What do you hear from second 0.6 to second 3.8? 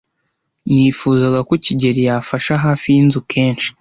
Nifuzaga ko kigeli yafasha hafi yinzu kenshi.